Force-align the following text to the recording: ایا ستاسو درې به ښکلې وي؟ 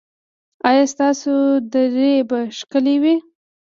ایا 0.69 0.83
ستاسو 0.93 1.33
درې 1.73 2.13
به 2.29 2.39
ښکلې 2.57 2.95
وي؟ 3.01 3.15